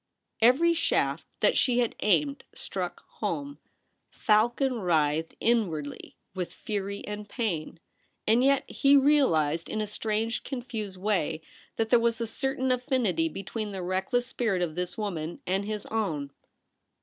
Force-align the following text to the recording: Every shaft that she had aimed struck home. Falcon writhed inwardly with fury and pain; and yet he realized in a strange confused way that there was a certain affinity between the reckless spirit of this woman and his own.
Every 0.41 0.73
shaft 0.73 1.25
that 1.41 1.59
she 1.59 1.77
had 1.77 1.93
aimed 1.99 2.43
struck 2.55 3.03
home. 3.19 3.59
Falcon 4.09 4.79
writhed 4.79 5.35
inwardly 5.39 6.15
with 6.33 6.51
fury 6.51 7.05
and 7.05 7.29
pain; 7.29 7.79
and 8.25 8.43
yet 8.43 8.67
he 8.67 8.97
realized 8.97 9.69
in 9.69 9.79
a 9.79 9.85
strange 9.85 10.43
confused 10.43 10.97
way 10.97 11.43
that 11.75 11.91
there 11.91 11.99
was 11.99 12.19
a 12.19 12.25
certain 12.25 12.71
affinity 12.71 13.29
between 13.29 13.73
the 13.73 13.83
reckless 13.83 14.25
spirit 14.25 14.63
of 14.63 14.73
this 14.73 14.97
woman 14.97 15.39
and 15.45 15.65
his 15.65 15.85
own. 15.85 16.31